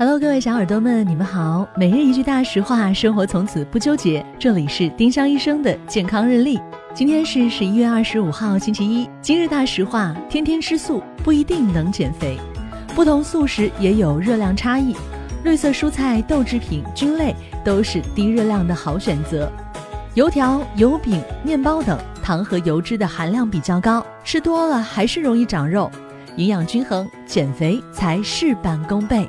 [0.00, 1.68] Hello，各位小耳朵们，你们好。
[1.76, 4.24] 每日一句大实话，生活从此不纠结。
[4.38, 6.58] 这里是丁香医生的健康日历。
[6.94, 9.06] 今天是十一月二十五号，星期一。
[9.20, 12.38] 今日大实话：天天吃素不一定能减肥，
[12.94, 14.96] 不同素食也有热量差异。
[15.44, 19.52] 绿色蔬菜、豆制品、菌类都是低热量的好选择。
[20.14, 25.90] 油条、油饼、面包等糖和油脂的含量比较高，吃多了还是容易长肉。
[26.36, 29.28] 营养均衡，减肥才事半功倍。